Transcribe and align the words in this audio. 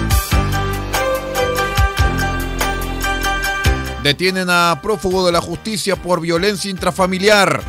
Detienen 4.03 4.49
a 4.49 4.79
prófugo 4.81 5.25
de 5.25 5.31
la 5.31 5.41
justicia 5.41 5.95
por 5.95 6.21
violencia 6.21 6.71
intrafamiliar. 6.71 7.61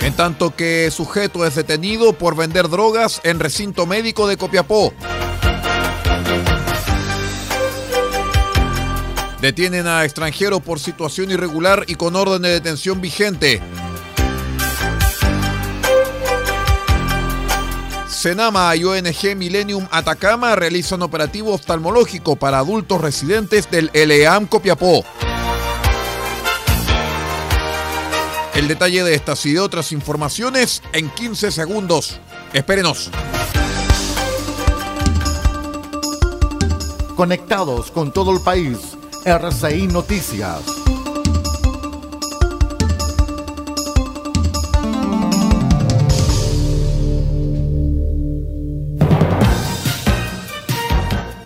En 0.00 0.14
tanto 0.14 0.54
que 0.54 0.90
sujeto 0.90 1.46
es 1.46 1.54
detenido 1.54 2.12
por 2.14 2.34
vender 2.34 2.68
drogas 2.68 3.20
en 3.24 3.40
recinto 3.40 3.86
médico 3.86 4.26
de 4.26 4.36
Copiapó. 4.36 4.92
Detienen 9.42 9.86
a 9.86 10.04
extranjero 10.04 10.60
por 10.60 10.80
situación 10.80 11.30
irregular 11.30 11.84
y 11.86 11.96
con 11.96 12.16
orden 12.16 12.40
de 12.40 12.48
detención 12.48 13.02
vigente. 13.02 13.60
Senama 18.24 18.74
y 18.74 18.84
ONG 18.84 19.36
Millennium 19.36 19.86
Atacama 19.90 20.56
realizan 20.56 21.02
operativo 21.02 21.52
oftalmológico 21.52 22.36
para 22.36 22.58
adultos 22.58 23.02
residentes 23.02 23.70
del 23.70 23.90
LEAM 23.92 24.46
Copiapó. 24.46 25.04
El 28.54 28.66
detalle 28.66 29.04
de 29.04 29.14
estas 29.14 29.44
y 29.44 29.52
de 29.52 29.60
otras 29.60 29.92
informaciones 29.92 30.82
en 30.94 31.10
15 31.10 31.50
segundos. 31.50 32.18
Espérenos. 32.54 33.10
Conectados 37.16 37.90
con 37.90 38.10
todo 38.10 38.32
el 38.32 38.40
país, 38.40 38.78
RCI 39.26 39.88
Noticias. 39.88 40.62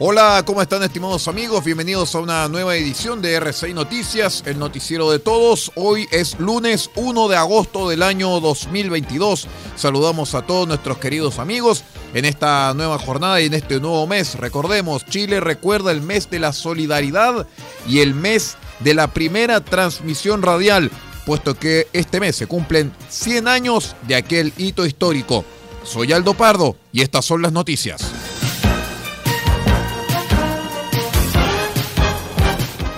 Hola, 0.01 0.45
¿cómo 0.47 0.63
están 0.63 0.85
estimados 0.85 1.27
amigos? 1.27 1.65
Bienvenidos 1.65 2.15
a 2.15 2.21
una 2.21 2.47
nueva 2.47 2.77
edición 2.77 3.21
de 3.21 3.35
RCI 3.35 3.75
Noticias, 3.75 4.45
el 4.47 4.57
noticiero 4.57 5.11
de 5.11 5.19
todos. 5.19 5.73
Hoy 5.75 6.07
es 6.13 6.39
lunes 6.39 6.89
1 6.95 7.27
de 7.27 7.35
agosto 7.35 7.89
del 7.89 8.05
año 8.05 8.39
2022. 8.39 9.49
Saludamos 9.75 10.37
a 10.37 10.43
todos 10.43 10.69
nuestros 10.69 10.99
queridos 10.99 11.41
amigos 11.41 11.83
en 12.15 12.27
esta 12.27 12.75
nueva 12.75 12.97
jornada 13.01 13.41
y 13.41 13.47
en 13.47 13.55
este 13.55 13.81
nuevo 13.81 14.07
mes. 14.07 14.37
Recordemos, 14.37 15.05
Chile 15.05 15.41
recuerda 15.41 15.91
el 15.91 16.01
mes 16.01 16.31
de 16.31 16.39
la 16.39 16.53
solidaridad 16.53 17.49
y 17.89 17.99
el 17.99 18.15
mes 18.15 18.57
de 18.79 18.95
la 18.95 19.13
primera 19.13 19.65
transmisión 19.65 20.43
radial, 20.43 20.93
puesto 21.27 21.59
que 21.59 21.89
este 21.93 22.21
mes 22.21 22.37
se 22.37 22.47
cumplen 22.47 22.93
100 23.09 23.49
años 23.49 23.97
de 24.07 24.15
aquel 24.15 24.53
hito 24.59 24.87
histórico. 24.87 25.45
Soy 25.83 26.13
Aldo 26.13 26.35
Pardo 26.35 26.77
y 26.93 27.01
estas 27.01 27.25
son 27.25 27.43
las 27.43 27.51
noticias. 27.51 28.18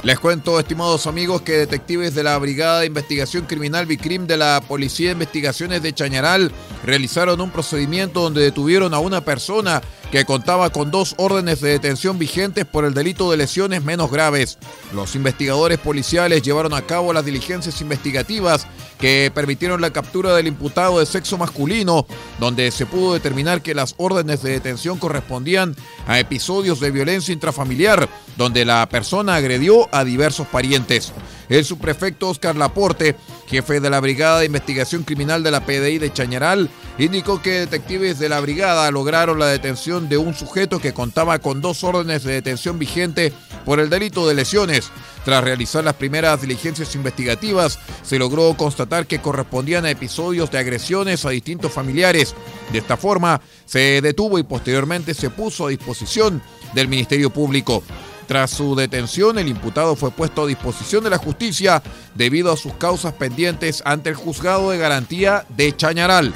Les 0.02 0.19
cuento, 0.19 0.58
estimados 0.58 1.06
amigos, 1.06 1.43
que 1.43 1.52
detectives 1.52 2.14
de 2.14 2.23
la 2.23 2.38
Brigada 2.38 2.81
de 2.81 2.87
Investigación 2.87 3.44
Criminal 3.44 3.85
Vicrim 3.85 4.26
de 4.26 4.38
la 4.38 4.62
Policía 4.67 5.08
de 5.08 5.12
Investigaciones 5.12 5.82
de 5.82 5.93
Chañaral 5.93 6.50
realizaron 6.87 7.38
un 7.43 7.50
procedimiento 7.50 8.23
donde 8.23 8.41
detuvieron 8.41 8.94
a 8.94 8.99
una 8.99 9.20
persona 9.20 9.82
que 10.10 10.24
contaba 10.24 10.70
con 10.70 10.90
dos 10.90 11.14
órdenes 11.18 11.60
de 11.60 11.70
detención 11.70 12.18
vigentes 12.18 12.64
por 12.64 12.84
el 12.84 12.94
delito 12.94 13.30
de 13.30 13.36
lesiones 13.36 13.84
menos 13.84 14.10
graves. 14.10 14.58
Los 14.92 15.14
investigadores 15.14 15.78
policiales 15.78 16.42
llevaron 16.42 16.74
a 16.74 16.82
cabo 16.82 17.12
las 17.12 17.24
diligencias 17.24 17.80
investigativas 17.80 18.66
que 18.98 19.30
permitieron 19.34 19.80
la 19.80 19.92
captura 19.92 20.34
del 20.34 20.48
imputado 20.48 20.98
de 20.98 21.06
sexo 21.06 21.38
masculino, 21.38 22.06
donde 22.38 22.70
se 22.70 22.86
pudo 22.86 23.14
determinar 23.14 23.62
que 23.62 23.74
las 23.74 23.94
órdenes 23.98 24.42
de 24.42 24.52
detención 24.52 24.98
correspondían 24.98 25.74
a 26.06 26.18
episodios 26.18 26.80
de 26.80 26.90
violencia 26.90 27.32
intrafamiliar, 27.32 28.08
donde 28.36 28.64
la 28.64 28.86
persona 28.88 29.36
agredió 29.36 29.88
a 29.92 30.04
diversos 30.04 30.46
parientes. 30.48 31.12
El 31.50 31.64
subprefecto 31.64 32.29
Oscar 32.29 32.55
Laporte, 32.55 33.17
jefe 33.49 33.81
de 33.81 33.91
la 33.91 33.99
Brigada 33.99 34.38
de 34.38 34.47
Investigación 34.47 35.02
Criminal 35.02 35.43
de 35.43 35.50
la 35.50 35.67
PDI 35.67 35.99
de 35.99 36.12
Chañaral, 36.12 36.70
indicó 36.97 37.43
que 37.43 37.58
detectives 37.58 38.20
de 38.20 38.29
la 38.29 38.38
brigada 38.38 38.88
lograron 38.93 39.41
la 39.41 39.49
detención 39.49 40.08
de 40.08 40.17
un 40.17 40.32
sujeto 40.32 40.79
que 40.79 40.94
contaba 40.94 41.41
con 41.41 41.61
dos 41.61 41.82
órdenes 41.82 42.23
de 42.23 42.35
detención 42.35 42.79
vigente 42.79 43.32
por 43.64 43.81
el 43.81 43.91
delito 43.91 44.29
de 44.29 44.35
lesiones. 44.35 44.93
Tras 45.25 45.43
realizar 45.43 45.82
las 45.82 45.94
primeras 45.94 46.41
diligencias 46.41 46.94
investigativas, 46.94 47.81
se 48.05 48.20
logró 48.20 48.55
constatar 48.56 49.08
que 49.08 49.20
correspondían 49.20 49.85
a 49.85 49.91
episodios 49.91 50.53
de 50.53 50.58
agresiones 50.58 51.25
a 51.25 51.31
distintos 51.31 51.73
familiares. 51.73 52.37
De 52.70 52.79
esta 52.79 52.96
forma, 52.96 53.41
se 53.67 54.00
detuvo 54.00 54.38
y 54.38 54.44
posteriormente 54.44 55.14
se 55.14 55.31
puso 55.31 55.67
a 55.67 55.70
disposición 55.70 56.41
del 56.75 56.87
Ministerio 56.87 57.31
Público. 57.31 57.82
Tras 58.31 58.53
su 58.53 58.77
detención, 58.77 59.41
el 59.41 59.49
imputado 59.49 59.97
fue 59.97 60.12
puesto 60.12 60.44
a 60.44 60.47
disposición 60.47 61.03
de 61.03 61.11
la 61.11 61.19
justicia 61.19 61.82
debido 62.15 62.53
a 62.53 62.56
sus 62.56 62.73
causas 62.75 63.12
pendientes 63.12 63.82
ante 63.85 64.09
el 64.09 64.15
juzgado 64.15 64.71
de 64.71 64.79
garantía 64.79 65.44
de 65.49 65.77
Chañaral. 65.77 66.32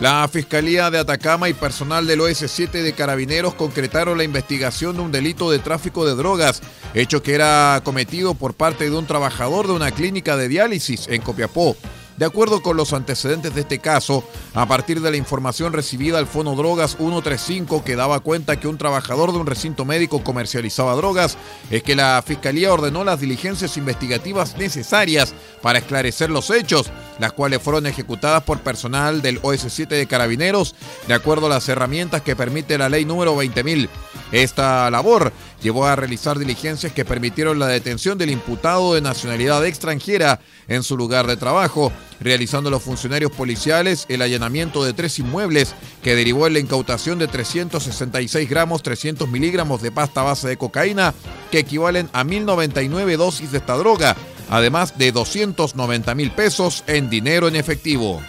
La 0.00 0.26
Fiscalía 0.32 0.90
de 0.90 1.00
Atacama 1.00 1.50
y 1.50 1.52
personal 1.52 2.06
del 2.06 2.20
OS7 2.20 2.70
de 2.70 2.94
Carabineros 2.94 3.52
concretaron 3.52 4.16
la 4.16 4.24
investigación 4.24 4.96
de 4.96 5.02
un 5.02 5.12
delito 5.12 5.50
de 5.50 5.58
tráfico 5.58 6.06
de 6.06 6.14
drogas, 6.14 6.62
hecho 6.94 7.22
que 7.22 7.34
era 7.34 7.82
cometido 7.84 8.32
por 8.32 8.54
parte 8.54 8.88
de 8.88 8.96
un 8.96 9.06
trabajador 9.06 9.66
de 9.66 9.74
una 9.74 9.90
clínica 9.90 10.38
de 10.38 10.48
diálisis 10.48 11.08
en 11.08 11.20
Copiapó. 11.20 11.76
De 12.16 12.24
acuerdo 12.24 12.62
con 12.62 12.78
los 12.78 12.94
antecedentes 12.94 13.54
de 13.54 13.60
este 13.60 13.78
caso, 13.78 14.24
a 14.54 14.66
partir 14.66 15.02
de 15.02 15.10
la 15.10 15.18
información 15.18 15.74
recibida 15.74 16.18
al 16.18 16.26
Fono 16.26 16.54
Drogas 16.54 16.96
135 16.96 17.84
que 17.84 17.94
daba 17.94 18.20
cuenta 18.20 18.58
que 18.58 18.68
un 18.68 18.78
trabajador 18.78 19.32
de 19.32 19.38
un 19.38 19.46
recinto 19.46 19.84
médico 19.84 20.24
comercializaba 20.24 20.94
drogas, 20.94 21.36
es 21.70 21.82
que 21.82 21.94
la 21.94 22.22
Fiscalía 22.26 22.72
ordenó 22.72 23.04
las 23.04 23.20
diligencias 23.20 23.76
investigativas 23.76 24.56
necesarias 24.56 25.34
para 25.60 25.78
esclarecer 25.78 26.30
los 26.30 26.48
hechos, 26.48 26.90
las 27.18 27.32
cuales 27.32 27.60
fueron 27.60 27.86
ejecutadas 27.86 28.42
por 28.44 28.60
personal 28.60 29.20
del 29.20 29.42
OS7 29.42 29.86
de 29.88 30.06
Carabineros, 30.06 30.74
de 31.06 31.14
acuerdo 31.14 31.46
a 31.46 31.50
las 31.50 31.68
herramientas 31.68 32.22
que 32.22 32.34
permite 32.34 32.78
la 32.78 32.88
ley 32.88 33.04
número 33.04 33.36
20.000. 33.36 33.90
Esta 34.32 34.90
labor 34.90 35.32
llevó 35.62 35.86
a 35.86 35.96
realizar 35.96 36.38
diligencias 36.38 36.92
que 36.92 37.04
permitieron 37.04 37.58
la 37.58 37.68
detención 37.68 38.18
del 38.18 38.30
imputado 38.30 38.94
de 38.94 39.00
nacionalidad 39.00 39.64
extranjera 39.66 40.40
en 40.68 40.82
su 40.82 40.96
lugar 40.96 41.26
de 41.26 41.36
trabajo, 41.36 41.92
realizando 42.20 42.70
los 42.70 42.82
funcionarios 42.82 43.30
policiales 43.32 44.06
el 44.08 44.22
allanamiento 44.22 44.84
de 44.84 44.92
tres 44.92 45.18
inmuebles 45.18 45.74
que 46.02 46.14
derivó 46.14 46.46
en 46.46 46.54
la 46.54 46.60
incautación 46.60 47.18
de 47.18 47.28
366 47.28 48.48
gramos 48.48 48.82
300 48.82 49.28
miligramos 49.28 49.82
de 49.82 49.92
pasta 49.92 50.22
base 50.22 50.48
de 50.48 50.56
cocaína 50.56 51.14
que 51.50 51.60
equivalen 51.60 52.08
a 52.12 52.24
1099 52.24 53.16
dosis 53.16 53.52
de 53.52 53.58
esta 53.58 53.76
droga, 53.76 54.16
además 54.48 54.98
de 54.98 55.12
290 55.12 56.14
mil 56.14 56.30
pesos 56.30 56.84
en 56.86 57.10
dinero 57.10 57.48
en 57.48 57.56
efectivo. 57.56 58.22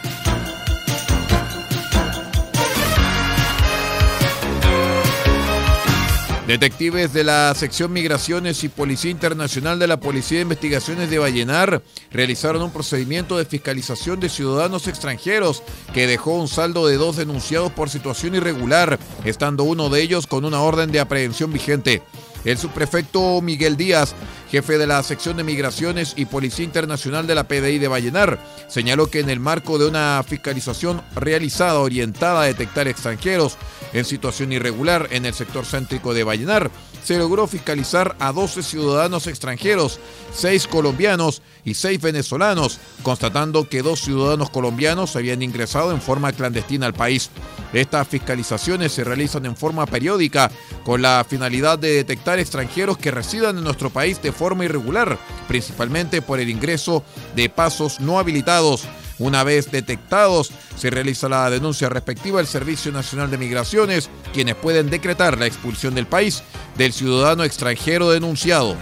Detectives 6.48 7.12
de 7.12 7.26
la 7.26 7.54
sección 7.56 7.92
Migraciones 7.92 8.64
y 8.64 8.70
Policía 8.70 9.12
Internacional 9.12 9.80
de 9.80 9.88
la 9.88 10.00
Policía 10.00 10.38
de 10.38 10.44
Investigaciones 10.44 11.10
de 11.10 11.20
Vallenar 11.20 11.84
realizaron 12.10 12.62
un 12.62 12.72
procedimiento 12.72 13.38
de 13.38 13.44
fiscalización 13.44 14.22
de 14.22 14.30
ciudadanos 14.30 14.88
extranjeros 14.88 15.62
que 15.94 16.08
dejó 16.08 16.36
un 16.36 16.48
saldo 16.48 16.88
de 16.88 16.96
dos 16.96 17.18
denunciados 17.18 17.74
por 17.74 17.90
situación 17.90 18.34
irregular, 18.34 18.98
estando 19.26 19.66
uno 19.66 19.90
de 19.90 20.02
ellos 20.02 20.26
con 20.26 20.46
una 20.46 20.62
orden 20.62 20.90
de 20.94 21.02
aprehensión 21.02 21.52
vigente. 21.52 22.02
El 22.48 22.58
subprefecto 22.58 23.42
Miguel 23.42 23.76
Díaz, 23.76 24.16
jefe 24.50 24.78
de 24.78 24.88
la 24.88 25.04
sección 25.04 25.36
de 25.36 25.44
migraciones 25.44 26.14
y 26.16 26.28
Policía 26.28 26.64
Internacional 26.64 27.28
de 27.28 27.36
la 27.36 27.46
PDI 27.46 27.78
de 27.78 27.90
Vallenar, 27.90 28.40
señaló 28.70 29.12
que 29.12 29.20
en 29.20 29.30
el 29.30 29.42
marco 29.42 29.78
de 29.78 29.86
una 29.86 30.24
fiscalización 30.26 31.02
realizada 31.14 31.82
orientada 31.82 32.44
a 32.44 32.46
detectar 32.46 32.88
extranjeros 32.88 33.58
en 33.92 34.06
situación 34.06 34.54
irregular 34.54 35.10
en 35.12 35.26
el 35.26 35.34
sector 35.34 35.66
céntrico 35.66 36.14
de 36.14 36.24
Vallenar, 36.24 36.72
se 37.04 37.18
logró 37.18 37.48
fiscalizar 37.48 38.16
a 38.18 38.32
12 38.32 38.64
ciudadanos 38.64 39.28
extranjeros, 39.28 40.00
6 40.34 40.68
colombianos 40.68 41.42
y 41.68 41.74
6 41.74 42.00
venezolanos, 42.00 42.80
constatando 43.04 43.68
que 43.68 43.82
dos 43.82 44.00
ciudadanos 44.00 44.50
colombianos 44.50 45.18
habían 45.18 45.42
ingresado 45.42 45.92
en 45.92 46.02
forma 46.02 46.32
clandestina 46.32 46.86
al 46.86 46.94
país. 46.94 47.30
Estas 47.74 48.08
fiscalizaciones 48.08 48.94
se 48.94 49.04
realizan 49.04 49.46
en 49.46 49.58
forma 49.58 49.86
periódica 49.86 50.50
con 50.86 51.02
la 51.02 51.26
finalidad 51.28 51.78
de 51.78 51.92
detectar 51.92 52.40
extranjeros 52.40 52.98
que 52.98 53.12
residan 53.12 53.58
en 53.58 53.66
nuestro 53.66 53.90
país 53.90 54.22
de 54.22 54.32
forma 54.32 54.64
irregular, 54.64 55.20
principalmente 55.50 56.22
por 56.22 56.40
el 56.40 56.50
ingreso 56.50 57.04
de 57.36 57.50
pasos 57.50 58.00
no 58.00 58.18
habilitados. 58.18 58.86
Una 59.20 59.44
vez 59.44 59.70
detectados, 59.70 60.52
se 60.78 60.90
realiza 60.90 61.28
la 61.28 61.50
denuncia 61.50 61.90
respectiva 61.90 62.40
al 62.40 62.48
Servicio 62.48 62.94
Nacional 62.94 63.30
de 63.30 63.40
Migraciones, 63.40 64.10
quienes 64.32 64.56
pueden 64.56 64.90
decretar 64.90 65.38
la 65.38 65.48
expulsión 65.48 65.96
del 65.96 66.08
país 66.08 66.44
del 66.78 66.94
ciudadano 66.94 67.44
extranjero 67.44 68.10
denunciado. 68.10 68.78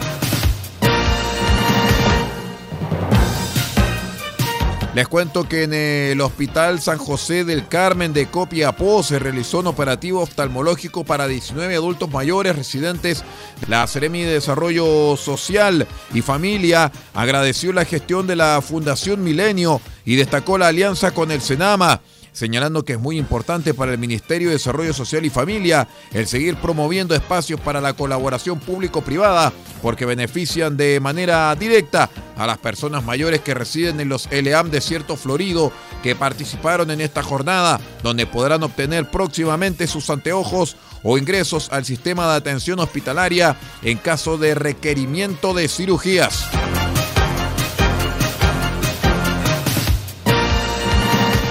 Les 4.95 5.09
cuento 5.09 5.43
que 5.43 5.63
en 5.63 5.73
el 5.73 6.21
Hospital 6.21 6.79
San 6.79 6.97
José 6.97 7.43
del 7.43 7.67
Carmen 7.67 8.13
de 8.13 8.27
Copiapó 8.27 9.03
se 9.03 9.19
realizó 9.19 9.59
un 9.59 9.67
operativo 9.67 10.21
oftalmológico 10.21 11.03
para 11.03 11.27
19 11.27 11.75
adultos 11.75 12.09
mayores 12.09 12.55
residentes. 12.55 13.25
La 13.67 13.85
Seremi 13.87 14.21
de 14.21 14.35
Desarrollo 14.35 15.17
Social 15.17 15.85
y 16.13 16.21
Familia 16.21 16.93
agradeció 17.13 17.73
la 17.73 17.83
gestión 17.83 18.25
de 18.25 18.37
la 18.37 18.61
Fundación 18.61 19.21
Milenio 19.21 19.81
y 20.05 20.15
destacó 20.15 20.57
la 20.57 20.67
alianza 20.67 21.11
con 21.11 21.29
el 21.29 21.41
Senama 21.41 21.99
señalando 22.35 22.83
que 22.83 22.93
es 22.93 22.99
muy 22.99 23.17
importante 23.17 23.73
para 23.73 23.93
el 23.93 23.97
Ministerio 23.97 24.49
de 24.49 24.55
Desarrollo 24.55 24.93
Social 24.93 25.25
y 25.25 25.29
Familia 25.29 25.87
el 26.11 26.27
seguir 26.27 26.57
promoviendo 26.57 27.15
espacios 27.15 27.59
para 27.59 27.81
la 27.81 27.93
colaboración 27.93 28.59
público-privada 28.59 29.53
porque 29.81 30.05
benefician 30.05 30.77
de 30.77 30.99
manera 30.99 31.55
directa 31.55 32.09
a 32.35 32.45
las 32.45 32.57
personas 32.57 33.03
mayores 33.03 33.39
que 33.39 33.53
residen 33.53 33.99
en 33.99 34.09
los 34.09 34.29
LEAM 34.29 34.69
Desierto 34.69 35.15
Florido 35.15 35.71
que 36.03 36.15
participaron 36.15 36.91
en 36.91 37.01
esta 37.01 37.23
jornada, 37.23 37.79
donde 38.03 38.27
podrán 38.27 38.63
obtener 38.63 39.09
próximamente 39.09 39.87
sus 39.87 40.09
anteojos 40.09 40.75
o 41.03 41.17
ingresos 41.17 41.69
al 41.71 41.85
sistema 41.85 42.27
de 42.27 42.35
atención 42.35 42.79
hospitalaria 42.79 43.57
en 43.81 43.97
caso 43.97 44.37
de 44.37 44.55
requerimiento 44.55 45.53
de 45.53 45.67
cirugías. 45.67 46.45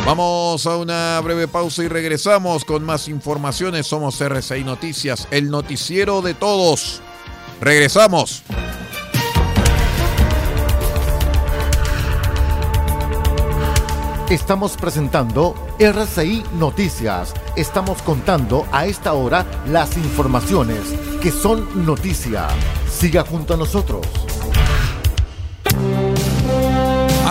Vamos 0.07 0.67
a 0.67 0.77
una 0.77 1.19
breve 1.21 1.49
pausa 1.49 1.83
y 1.83 1.89
regresamos 1.89 2.67
con 2.67 2.85
más 2.85 3.09
informaciones. 3.09 3.87
Somos 3.87 4.21
RCI 4.21 4.63
Noticias, 4.63 5.27
el 5.31 5.51
noticiero 5.51 6.21
de 6.21 6.35
todos. 6.35 7.01
Regresamos. 7.59 8.43
Estamos 14.29 14.77
presentando 14.77 15.55
RCI 15.79 16.45
Noticias. 16.59 17.33
Estamos 17.57 18.03
contando 18.03 18.67
a 18.73 18.85
esta 18.85 19.15
hora 19.15 19.47
las 19.69 19.97
informaciones 19.97 20.81
que 21.23 21.31
son 21.31 21.87
noticia. 21.87 22.49
Siga 22.91 23.25
junto 23.25 23.55
a 23.55 23.57
nosotros. 23.57 24.07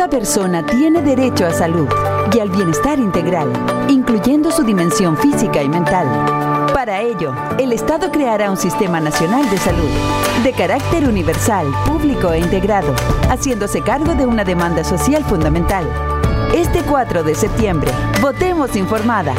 Toda 0.00 0.18
persona 0.18 0.64
tiene 0.64 1.02
derecho 1.02 1.44
a 1.44 1.52
salud 1.52 1.86
y 2.34 2.38
al 2.38 2.48
bienestar 2.48 2.98
integral, 2.98 3.52
incluyendo 3.90 4.50
su 4.50 4.62
dimensión 4.62 5.14
física 5.18 5.62
y 5.62 5.68
mental. 5.68 6.06
Para 6.72 7.02
ello, 7.02 7.34
el 7.58 7.70
Estado 7.74 8.10
creará 8.10 8.50
un 8.50 8.56
sistema 8.56 8.98
nacional 8.98 9.50
de 9.50 9.58
salud, 9.58 9.90
de 10.42 10.52
carácter 10.54 11.06
universal, 11.06 11.66
público 11.84 12.32
e 12.32 12.38
integrado, 12.38 12.94
haciéndose 13.28 13.82
cargo 13.82 14.14
de 14.14 14.24
una 14.24 14.42
demanda 14.42 14.84
social 14.84 15.22
fundamental. 15.22 15.84
Este 16.54 16.80
4 16.80 17.22
de 17.22 17.34
septiembre, 17.34 17.90
votemos 18.22 18.76
informadas. 18.76 19.36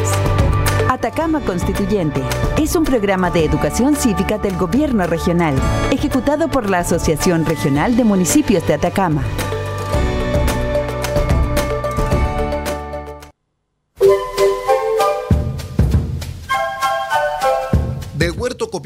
Atacama 0.89 1.41
Constituyente 1.41 2.21
es 2.61 2.75
un 2.75 2.83
programa 2.83 3.31
de 3.31 3.45
educación 3.45 3.95
cívica 3.95 4.37
del 4.37 4.55
gobierno 4.57 5.07
regional, 5.07 5.55
ejecutado 5.89 6.49
por 6.49 6.69
la 6.69 6.79
Asociación 6.79 7.45
Regional 7.47 7.97
de 7.97 8.03
Municipios 8.03 8.67
de 8.67 8.75
Atacama. 8.75 9.23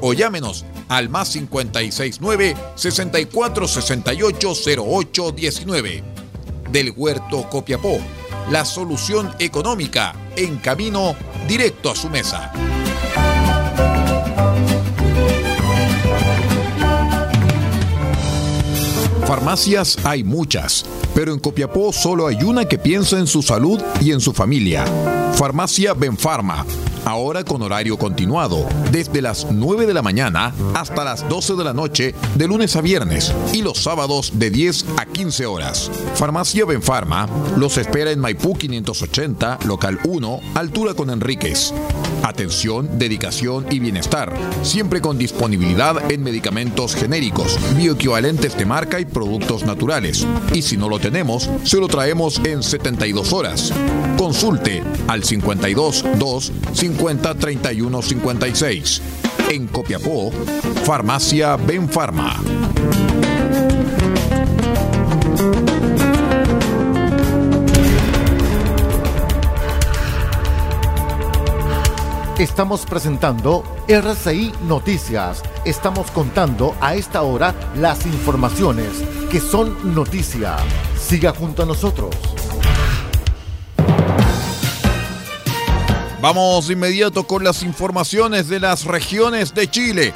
o 0.00 0.12
llámenos 0.12 0.64
al 0.88 1.08
más 1.08 1.30
569 1.30 2.56
6468 2.74 4.54
0819. 4.82 6.02
Del 6.70 6.92
Huerto 6.96 7.48
Copiapó, 7.50 7.98
la 8.50 8.64
solución 8.64 9.34
económica 9.38 10.14
en 10.36 10.58
camino 10.58 11.16
directo 11.48 11.90
a 11.90 11.96
su 11.96 12.08
mesa. 12.08 12.52
Farmacias 19.30 19.96
hay 20.02 20.24
muchas, 20.24 20.84
pero 21.14 21.32
en 21.32 21.38
Copiapó 21.38 21.92
solo 21.92 22.26
hay 22.26 22.42
una 22.42 22.64
que 22.64 22.78
piensa 22.78 23.16
en 23.16 23.28
su 23.28 23.42
salud 23.42 23.80
y 24.00 24.10
en 24.10 24.20
su 24.20 24.32
familia. 24.32 24.84
Farmacia 25.34 25.94
Benfarma 25.94 26.66
ahora 27.04 27.44
con 27.44 27.62
horario 27.62 27.96
continuado, 27.96 28.66
desde 28.90 29.22
las 29.22 29.46
9 29.50 29.86
de 29.86 29.94
la 29.94 30.02
mañana 30.02 30.52
hasta 30.74 31.04
las 31.04 31.28
12 31.28 31.54
de 31.54 31.64
la 31.64 31.72
noche, 31.72 32.14
de 32.34 32.46
lunes 32.46 32.76
a 32.76 32.80
viernes, 32.80 33.32
y 33.52 33.62
los 33.62 33.78
sábados 33.78 34.32
de 34.34 34.50
10 34.50 34.84
a 34.96 35.06
15 35.06 35.46
horas. 35.46 35.90
Farmacia 36.14 36.64
Benfarma 36.64 37.28
los 37.56 37.78
espera 37.78 38.10
en 38.10 38.20
Maipú 38.20 38.56
580, 38.56 39.60
local 39.66 39.98
1, 40.04 40.40
altura 40.54 40.94
con 40.94 41.10
Enríquez. 41.10 41.72
Atención, 42.22 42.98
dedicación 42.98 43.66
y 43.70 43.78
bienestar, 43.78 44.32
siempre 44.62 45.00
con 45.00 45.18
disponibilidad 45.18 46.10
en 46.10 46.22
medicamentos 46.22 46.94
genéricos, 46.94 47.58
bioequivalentes 47.76 48.56
de 48.56 48.66
marca 48.66 49.00
y 49.00 49.04
productos 49.04 49.64
naturales. 49.64 50.26
Y 50.52 50.62
si 50.62 50.76
no 50.76 50.88
lo 50.88 50.98
tenemos, 50.98 51.48
se 51.64 51.78
lo 51.78 51.88
traemos 51.88 52.40
en 52.44 52.62
72 52.62 53.32
horas. 53.32 53.72
Consulte 54.18 54.82
al 55.08 55.24
52 55.24 56.04
2 56.18 56.52
50 56.74 57.34
31 57.34 58.02
56. 58.02 59.02
En 59.50 59.66
Copiapó, 59.66 60.30
Farmacia 60.84 61.56
Benfarma. 61.56 62.40
Estamos 72.40 72.86
presentando 72.86 73.62
RCI 73.86 74.50
Noticias. 74.66 75.42
Estamos 75.66 76.10
contando 76.10 76.74
a 76.80 76.94
esta 76.94 77.20
hora 77.20 77.54
las 77.76 78.06
informaciones 78.06 78.88
que 79.30 79.40
son 79.40 79.94
noticia. 79.94 80.56
Siga 80.98 81.34
junto 81.34 81.64
a 81.64 81.66
nosotros. 81.66 82.16
Vamos 86.22 86.68
de 86.68 86.72
inmediato 86.72 87.26
con 87.26 87.44
las 87.44 87.62
informaciones 87.62 88.48
de 88.48 88.58
las 88.58 88.86
regiones 88.86 89.52
de 89.52 89.70
Chile. 89.70 90.14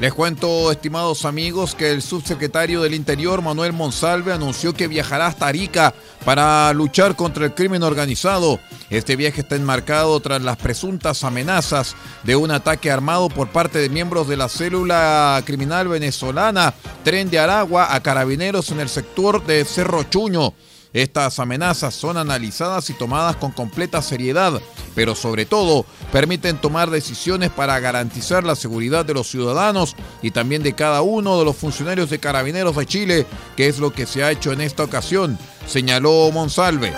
Les 0.00 0.14
cuento, 0.14 0.72
estimados 0.72 1.26
amigos, 1.26 1.74
que 1.74 1.90
el 1.90 2.00
subsecretario 2.00 2.80
del 2.80 2.94
Interior, 2.94 3.42
Manuel 3.42 3.74
Monsalve, 3.74 4.32
anunció 4.32 4.72
que 4.72 4.88
viajará 4.88 5.26
hasta 5.26 5.46
Arica 5.46 5.92
para 6.24 6.72
luchar 6.72 7.16
contra 7.16 7.44
el 7.44 7.52
crimen 7.52 7.82
organizado. 7.82 8.60
Este 8.88 9.14
viaje 9.14 9.42
está 9.42 9.56
enmarcado 9.56 10.18
tras 10.20 10.40
las 10.40 10.56
presuntas 10.56 11.22
amenazas 11.22 11.96
de 12.22 12.34
un 12.34 12.50
ataque 12.50 12.90
armado 12.90 13.28
por 13.28 13.48
parte 13.48 13.78
de 13.78 13.90
miembros 13.90 14.26
de 14.26 14.38
la 14.38 14.48
célula 14.48 15.42
criminal 15.44 15.88
venezolana 15.88 16.72
Tren 17.04 17.28
de 17.28 17.38
Aragua 17.38 17.94
a 17.94 18.02
carabineros 18.02 18.70
en 18.70 18.80
el 18.80 18.88
sector 18.88 19.44
de 19.44 19.66
Cerro 19.66 20.04
Chuño. 20.04 20.54
Estas 20.92 21.38
amenazas 21.38 21.94
son 21.94 22.16
analizadas 22.16 22.90
y 22.90 22.94
tomadas 22.94 23.36
con 23.36 23.52
completa 23.52 24.02
seriedad, 24.02 24.60
pero 24.94 25.14
sobre 25.14 25.46
todo 25.46 25.86
permiten 26.12 26.60
tomar 26.60 26.90
decisiones 26.90 27.50
para 27.50 27.78
garantizar 27.78 28.42
la 28.42 28.56
seguridad 28.56 29.04
de 29.04 29.14
los 29.14 29.30
ciudadanos 29.30 29.94
y 30.20 30.32
también 30.32 30.62
de 30.62 30.72
cada 30.72 31.02
uno 31.02 31.38
de 31.38 31.44
los 31.44 31.56
funcionarios 31.56 32.10
de 32.10 32.18
carabineros 32.18 32.74
de 32.74 32.86
Chile, 32.86 33.26
que 33.56 33.68
es 33.68 33.78
lo 33.78 33.92
que 33.92 34.06
se 34.06 34.24
ha 34.24 34.32
hecho 34.32 34.52
en 34.52 34.60
esta 34.60 34.82
ocasión, 34.82 35.38
señaló 35.66 36.30
Monsalve. 36.32 36.92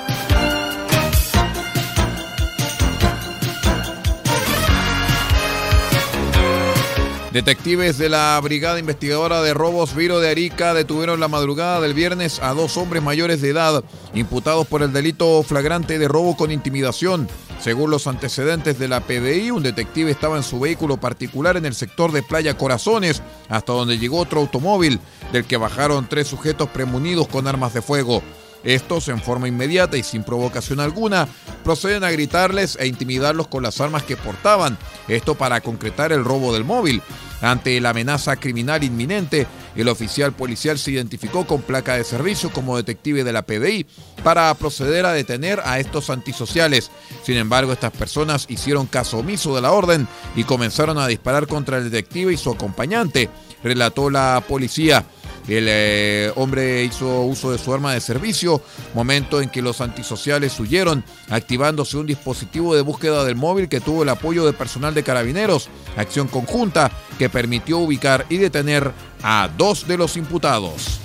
Detectives 7.33 7.97
de 7.97 8.11
la 8.11 8.39
Brigada 8.43 8.79
Investigadora 8.79 9.41
de 9.41 9.55
Robos 9.55 9.97
Viro 9.97 10.21
de 10.21 10.29
Arica 10.29 10.75
detuvieron 10.75 11.19
la 11.19 11.29
madrugada 11.29 11.81
del 11.81 11.95
viernes 11.95 12.39
a 12.43 12.53
dos 12.53 12.77
hombres 12.77 13.03
mayores 13.03 13.41
de 13.41 13.49
edad 13.49 13.83
imputados 14.13 14.67
por 14.67 14.83
el 14.83 14.93
delito 14.93 15.43
flagrante 15.43 15.99
de 15.99 16.09
robo 16.09 16.37
con 16.37 16.51
intimidación. 16.51 17.27
Según 17.59 17.91
los 17.91 18.07
antecedentes 18.07 18.79
de 18.79 18.89
la 18.89 19.01
PDI, 19.01 19.51
un 19.51 19.63
detective 19.63 20.11
estaba 20.11 20.37
en 20.37 20.43
su 20.43 20.61
vehículo 20.61 20.99
particular 20.99 21.57
en 21.57 21.65
el 21.65 21.75
sector 21.75 22.13
de 22.13 22.23
Playa 22.23 22.59
Corazones, 22.59 23.23
hasta 23.49 23.73
donde 23.73 23.99
llegó 23.99 24.19
otro 24.19 24.41
automóvil, 24.41 25.01
del 25.33 25.47
que 25.47 25.57
bajaron 25.57 26.09
tres 26.11 26.29
sujetos 26.29 26.69
premunidos 26.69 27.29
con 27.29 27.47
armas 27.47 27.73
de 27.73 27.81
fuego. 27.81 28.23
Estos, 28.65 29.09
en 29.09 29.21
forma 29.21 29.49
inmediata 29.49 29.97
y 29.97 30.03
sin 30.03 30.23
provocación 30.23 30.81
alguna, 30.81 31.29
proceden 31.65 32.05
a 32.05 32.11
gritarles 32.11 32.77
e 32.81 32.87
intimidarlos 32.87 33.49
con 33.49 33.63
las 33.63 33.81
armas 33.81 34.03
que 34.05 34.17
portaban, 34.17 34.79
esto 35.09 35.35
para 35.35 35.61
concretar 35.61 36.13
el 36.13 36.25
robo 36.25 36.53
del 36.53 36.65
móvil. 36.65 37.03
Ante 37.41 37.81
la 37.81 37.91
amenaza 37.91 38.37
criminal 38.37 38.85
inminente, 38.85 39.49
el 39.75 39.89
oficial 39.89 40.33
policial 40.33 40.79
se 40.79 40.93
identificó 40.93 41.45
con 41.45 41.63
placa 41.63 41.97
de 41.97 42.05
servicio 42.05 42.53
como 42.53 42.77
detective 42.77 43.25
de 43.25 43.33
la 43.33 43.43
PDI 43.43 43.85
para 44.23 44.55
proceder 44.55 45.07
a 45.07 45.13
detener 45.13 45.61
a 45.65 45.81
estos 45.81 46.09
antisociales. 46.11 46.93
Sin 47.25 47.37
embargo, 47.37 47.73
estas 47.73 47.91
personas 47.91 48.47
hicieron 48.49 48.87
caso 48.87 49.19
omiso 49.19 49.57
de 49.57 49.63
la 49.63 49.73
orden 49.73 50.07
y 50.37 50.45
comenzaron 50.45 50.99
a 50.99 51.09
disparar 51.09 51.49
contra 51.49 51.79
el 51.79 51.91
detective 51.91 52.33
y 52.33 52.37
su 52.37 52.51
acompañante, 52.51 53.29
relató 53.65 54.09
la 54.09 54.45
policía. 54.47 55.05
El 55.49 55.67
eh, 55.69 56.33
hombre 56.37 56.85
hizo 56.85 57.23
uso 57.23 57.51
de 57.51 57.59
su 57.59 57.75
arma 57.75 57.93
de 57.93 58.01
servicio, 58.01 58.63
momento 58.95 59.43
en 59.43 59.51
que 59.51 59.61
los 59.61 59.81
antisociales 59.81 60.59
huyeron, 60.61 61.05
activándose 61.29 61.97
un 61.97 62.07
dispositivo 62.07 62.75
de 62.75 62.83
búsqueda 62.83 63.25
del 63.25 63.35
móvil 63.35 63.69
que 63.69 63.81
tuvo 63.81 64.05
el 64.05 64.09
apoyo 64.09 64.47
de 64.47 64.53
personal 64.53 64.95
de 64.95 65.03
carabineros, 65.03 65.69
acción 65.97 66.29
conjunta 66.29 66.93
que 67.19 67.29
permitió 67.29 67.79
ubicar 67.79 68.25
y 68.29 68.37
detener 68.37 68.93
a 69.23 69.51
dos 69.57 69.87
de 69.89 69.99
los 69.99 70.17
imputados. 70.17 71.02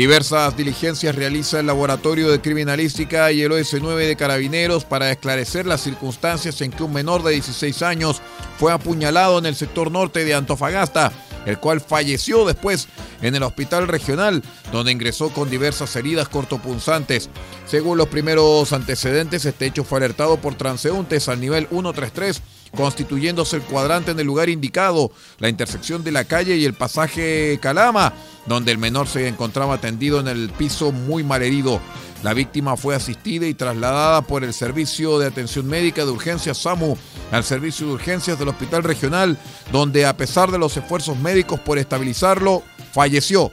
Diversas 0.00 0.56
diligencias 0.56 1.14
realiza 1.14 1.60
el 1.60 1.66
Laboratorio 1.66 2.30
de 2.30 2.40
Criminalística 2.40 3.30
y 3.32 3.42
el 3.42 3.52
OS9 3.52 4.06
de 4.06 4.16
Carabineros 4.16 4.86
para 4.86 5.10
esclarecer 5.10 5.66
las 5.66 5.82
circunstancias 5.82 6.58
en 6.62 6.70
que 6.70 6.84
un 6.84 6.94
menor 6.94 7.22
de 7.22 7.32
16 7.32 7.82
años 7.82 8.22
fue 8.58 8.72
apuñalado 8.72 9.38
en 9.38 9.44
el 9.44 9.54
sector 9.54 9.90
norte 9.90 10.24
de 10.24 10.32
Antofagasta. 10.32 11.12
el 11.44 11.58
cual 11.58 11.82
falleció 11.82 12.46
después 12.46 12.88
en 13.20 13.34
el 13.34 13.42
hospital 13.42 13.88
regional, 13.88 14.42
donde 14.72 14.92
ingresó 14.92 15.30
con 15.30 15.50
diversas 15.50 15.94
heridas 15.96 16.28
cortopunzantes. 16.28 17.28
Según 17.66 17.98
los 17.98 18.08
primeros 18.08 18.72
antecedentes, 18.72 19.44
este 19.44 19.66
hecho 19.66 19.84
fue 19.84 19.98
alertado 19.98 20.38
por 20.38 20.54
transeúntes 20.54 21.28
al 21.28 21.40
nivel 21.40 21.66
133 21.68 22.42
constituyéndose 22.76 23.56
el 23.56 23.62
cuadrante 23.62 24.12
en 24.12 24.20
el 24.20 24.26
lugar 24.26 24.48
indicado, 24.48 25.10
la 25.38 25.48
intersección 25.48 26.04
de 26.04 26.12
la 26.12 26.24
calle 26.24 26.56
y 26.56 26.64
el 26.64 26.74
pasaje 26.74 27.58
Calama, 27.60 28.12
donde 28.46 28.72
el 28.72 28.78
menor 28.78 29.08
se 29.08 29.28
encontraba 29.28 29.78
tendido 29.78 30.20
en 30.20 30.28
el 30.28 30.50
piso 30.50 30.92
muy 30.92 31.24
mal 31.24 31.42
herido. 31.42 31.80
La 32.22 32.34
víctima 32.34 32.76
fue 32.76 32.94
asistida 32.94 33.46
y 33.46 33.54
trasladada 33.54 34.22
por 34.22 34.44
el 34.44 34.52
Servicio 34.52 35.18
de 35.18 35.26
Atención 35.26 35.66
Médica 35.66 36.04
de 36.04 36.10
Urgencias 36.10 36.58
SAMU 36.58 36.96
al 37.30 37.44
Servicio 37.44 37.86
de 37.86 37.94
Urgencias 37.94 38.38
del 38.38 38.48
Hospital 38.48 38.82
Regional, 38.82 39.38
donde 39.72 40.04
a 40.04 40.16
pesar 40.16 40.50
de 40.50 40.58
los 40.58 40.76
esfuerzos 40.76 41.18
médicos 41.18 41.60
por 41.60 41.78
estabilizarlo, 41.78 42.62
falleció. 42.92 43.52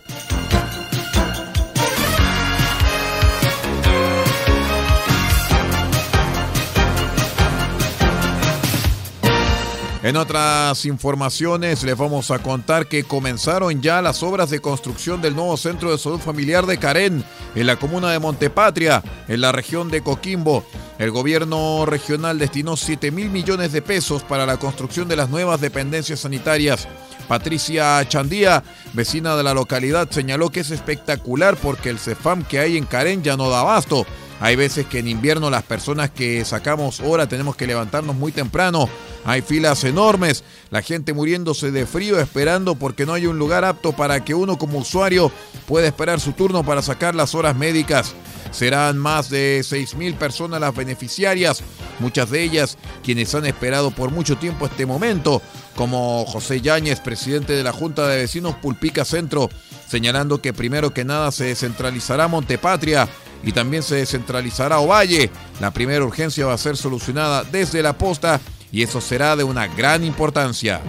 En 10.08 10.16
otras 10.16 10.86
informaciones 10.86 11.84
les 11.84 11.98
vamos 11.98 12.32
a 12.32 12.40
contar 12.40 12.88
que 12.88 13.04
comenzaron 13.04 13.82
ya 13.82 14.02
las 14.02 14.24
obras 14.24 14.50
de 14.50 14.62
construcción 14.62 15.22
del 15.22 15.36
nuevo 15.36 15.58
Centro 15.58 15.92
de 15.92 15.98
Salud 15.98 16.20
Familiar 16.20 16.66
de 16.66 16.78
Carén 16.78 17.26
en 17.56 17.68
la 17.68 17.76
comuna 17.76 18.14
de 18.14 18.20
Montepatria, 18.20 19.04
en 19.28 19.42
la 19.42 19.52
región 19.52 19.92
de 19.92 20.02
Coquimbo. 20.02 20.64
El 20.98 21.12
gobierno 21.12 21.86
regional 21.86 22.40
destinó 22.40 22.78
7 22.78 23.12
mil 23.12 23.30
millones 23.30 23.74
de 23.74 23.82
pesos 23.82 24.24
para 24.24 24.46
la 24.46 24.56
construcción 24.56 25.10
de 25.10 25.18
las 25.18 25.30
nuevas 25.30 25.60
dependencias 25.60 26.22
sanitarias. 26.22 26.88
Patricia 27.28 28.08
Chandía, 28.08 28.64
vecina 28.94 29.36
de 29.36 29.44
la 29.44 29.54
localidad, 29.54 30.10
señaló 30.10 30.52
que 30.52 30.62
es 30.62 30.72
espectacular 30.72 31.58
porque 31.58 31.90
el 31.90 32.00
CEFAM 32.00 32.46
que 32.46 32.60
hay 32.60 32.78
en 32.78 32.86
Carén 32.86 33.24
ya 33.24 33.36
no 33.36 33.50
da 33.50 33.60
abasto. 33.60 34.08
Hay 34.40 34.56
veces 34.56 34.86
que 34.86 35.00
en 35.00 35.08
invierno 35.08 35.50
las 35.50 35.64
personas 35.64 36.12
que 36.12 36.46
sacamos 36.46 37.00
hora 37.00 37.28
tenemos 37.28 37.56
que 37.56 37.66
levantarnos 37.66 38.16
muy 38.16 38.32
temprano. 38.32 38.88
Hay 39.26 39.42
filas 39.42 39.84
enormes, 39.84 40.44
la 40.70 40.82
gente 40.82 41.14
muriéndose 41.14 41.72
de 41.72 41.88
frío 41.88 42.20
esperando 42.20 42.76
porque 42.76 43.06
no 43.06 43.14
hay 43.14 43.26
un 43.26 43.40
lugar 43.40 43.66
apto 43.66 43.94
para 43.94 44.24
que 44.24 44.36
uno 44.36 44.58
como 44.58 44.78
usuario 44.78 45.32
pueda 45.66 45.88
esperar 45.88 46.20
su 46.20 46.34
turno 46.34 46.64
para 46.64 46.84
sacar 46.84 47.16
las 47.16 47.34
horas 47.34 47.56
médicas. 47.56 48.14
Serán 48.52 48.98
más 48.98 49.30
de 49.30 49.60
6.000 49.62 50.16
personas 50.16 50.62
las 50.62 50.74
beneficiarias, 50.74 51.62
muchas 52.00 52.30
de 52.30 52.44
ellas 52.44 52.78
quienes 53.04 53.34
han 53.36 53.46
esperado 53.46 53.92
por 53.92 54.12
mucho 54.12 54.38
tiempo 54.38 54.68
este 54.68 54.86
momento, 54.86 55.42
como 55.76 56.26
José 56.26 56.62
Yáñez, 56.62 57.02
presidente 57.02 57.54
de 57.54 57.64
la 57.64 57.74
Junta 57.74 58.08
de 58.08 58.18
Vecinos 58.18 58.56
Pulpica 58.56 59.04
Centro, 59.04 59.50
señalando 59.90 60.42
que 60.42 60.54
primero 60.54 60.94
que 60.94 61.04
nada 61.04 61.32
se 61.32 61.46
descentralizará 61.46 62.28
Montepatria 62.30 63.10
y 63.44 63.52
también 63.52 63.84
se 63.84 63.96
descentralizará 63.96 64.80
Ovalle. 64.80 65.30
La 65.60 65.72
primera 65.72 66.04
urgencia 66.04 66.46
va 66.46 66.54
a 66.54 66.58
ser 66.58 66.78
solucionada 66.78 67.44
desde 67.44 67.82
la 67.82 67.98
posta 67.98 68.40
y 68.72 68.84
eso 68.84 69.02
será 69.02 69.36
de 69.36 69.44
una 69.44 69.68
gran 69.68 70.04
importancia. 70.04 70.82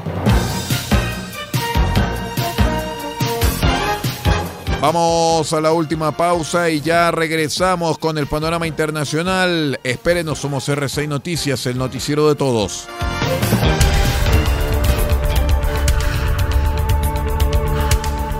Vamos 4.81 5.53
a 5.53 5.61
la 5.61 5.73
última 5.73 6.17
pausa 6.17 6.71
y 6.71 6.81
ya 6.81 7.11
regresamos 7.11 7.99
con 7.99 8.17
el 8.17 8.29
panorama 8.29 8.65
internacional. 8.65 9.81
Espérenos, 9.83 10.39
somos 10.39 10.69
R6 10.69 11.09
Noticias, 11.09 11.67
el 11.67 11.77
noticiero 11.79 12.29
de 12.29 12.37
todos. 12.37 12.87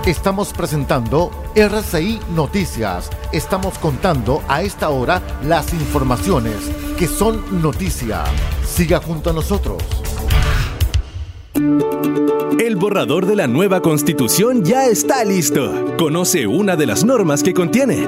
Estamos 0.05 0.53
presentando 0.53 1.29
RCI 1.55 2.19
Noticias. 2.33 3.09
Estamos 3.33 3.77
contando 3.77 4.41
a 4.47 4.63
esta 4.63 4.89
hora 4.89 5.21
las 5.43 5.73
informaciones 5.73 6.55
que 6.97 7.05
son 7.05 7.61
noticia. 7.61 8.23
Siga 8.65 9.01
junto 9.01 9.29
a 9.29 9.33
nosotros. 9.33 9.83
El 12.59 12.77
borrador 12.77 13.25
de 13.25 13.35
la 13.35 13.47
nueva 13.47 13.81
constitución 13.81 14.63
ya 14.63 14.85
está 14.85 15.23
listo. 15.25 15.97
Conoce 15.97 16.47
una 16.47 16.75
de 16.75 16.85
las 16.85 17.03
normas 17.03 17.43
que 17.43 17.53
contiene. 17.53 18.07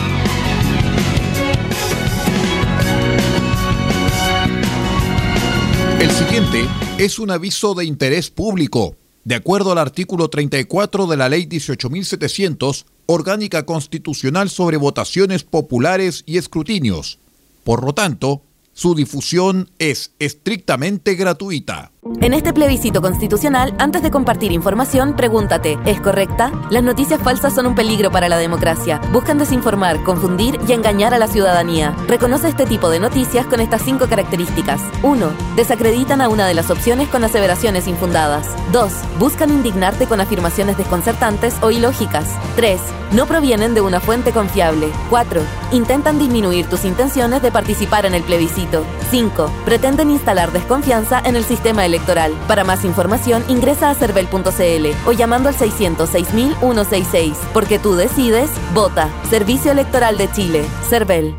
El 6.01 6.09
siguiente 6.09 6.67
es 6.97 7.19
un 7.19 7.29
aviso 7.29 7.75
de 7.75 7.85
interés 7.85 8.31
público. 8.31 8.95
De 9.23 9.35
acuerdo 9.35 9.71
al 9.71 9.77
artículo 9.77 10.29
34 10.29 11.05
de 11.05 11.15
la 11.15 11.29
Ley 11.29 11.45
18.700, 11.45 12.85
Orgánica 13.05 13.67
Constitucional 13.67 14.49
sobre 14.49 14.77
Votaciones 14.77 15.43
Populares 15.43 16.23
y 16.25 16.39
Escrutinios. 16.39 17.19
Por 17.63 17.85
lo 17.85 17.93
tanto, 17.93 18.41
Su 18.73 18.95
difusión 18.95 19.69
es 19.79 20.13
estrictamente 20.19 21.15
gratuita. 21.15 21.91
En 22.19 22.33
este 22.33 22.51
plebiscito 22.51 22.99
constitucional, 23.01 23.75
antes 23.77 24.01
de 24.01 24.09
compartir 24.09 24.51
información, 24.51 25.15
pregúntate, 25.15 25.77
¿es 25.85 26.01
correcta? 26.01 26.51
Las 26.71 26.81
noticias 26.81 27.21
falsas 27.21 27.53
son 27.53 27.67
un 27.67 27.75
peligro 27.75 28.09
para 28.09 28.27
la 28.27 28.37
democracia. 28.37 28.99
Buscan 29.11 29.37
desinformar, 29.37 30.01
confundir 30.03 30.57
y 30.67 30.71
engañar 30.71 31.13
a 31.13 31.19
la 31.19 31.27
ciudadanía. 31.27 31.95
Reconoce 32.07 32.47
este 32.47 32.65
tipo 32.65 32.89
de 32.89 32.99
noticias 32.99 33.45
con 33.45 33.59
estas 33.59 33.83
cinco 33.83 34.07
características. 34.07 34.81
1. 35.03 35.31
Desacreditan 35.55 36.21
a 36.21 36.29
una 36.29 36.47
de 36.47 36.55
las 36.55 36.71
opciones 36.71 37.07
con 37.09 37.23
aseveraciones 37.23 37.87
infundadas. 37.87 38.47
2. 38.71 38.91
Buscan 39.19 39.51
indignarte 39.51 40.07
con 40.07 40.21
afirmaciones 40.21 40.77
desconcertantes 40.77 41.55
o 41.61 41.69
ilógicas. 41.69 42.27
3. 42.55 42.81
No 43.11 43.27
provienen 43.27 43.75
de 43.75 43.81
una 43.81 43.99
fuente 43.99 44.31
confiable. 44.31 44.89
4. 45.09 45.41
Intentan 45.73 46.17
disminuir 46.17 46.65
tus 46.67 46.85
intenciones 46.85 47.41
de 47.41 47.51
participar 47.51 48.05
en 48.05 48.15
el 48.15 48.23
plebiscito. 48.23 48.60
5. 49.09 49.51
Pretenden 49.65 50.09
instalar 50.09 50.51
desconfianza 50.51 51.21
en 51.23 51.35
el 51.35 51.43
sistema 51.43 51.85
electoral. 51.85 52.33
Para 52.47 52.63
más 52.63 52.85
información, 52.85 53.43
ingresa 53.47 53.89
a 53.89 53.95
cervel.cl 53.95 54.87
o 55.05 55.11
llamando 55.11 55.49
al 55.49 55.55
606.166. 55.55 57.35
Porque 57.53 57.79
tú 57.79 57.95
decides, 57.95 58.49
vota. 58.73 59.09
Servicio 59.29 59.71
Electoral 59.71 60.17
de 60.17 60.31
Chile. 60.31 60.65
Cervel. 60.89 61.35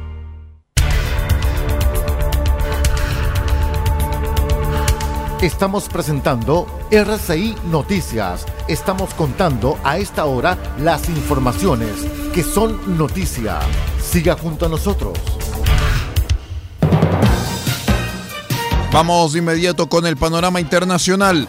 Estamos 5.43 5.89
presentando 5.89 6.69
RCI 6.93 7.57
Noticias. 7.69 8.47
Estamos 8.69 9.13
contando 9.15 9.77
a 9.83 9.99
esta 9.99 10.25
hora 10.25 10.57
las 10.79 11.09
informaciones 11.09 12.07
que 12.33 12.45
son 12.45 12.97
noticia. 12.97 13.59
Siga 14.01 14.37
junto 14.37 14.67
a 14.67 14.69
nosotros. 14.69 15.42
Vamos 18.93 19.33
de 19.33 19.39
inmediato 19.39 19.89
con 19.89 20.05
el 20.07 20.19
panorama 20.19 20.61
internacional. 20.61 21.49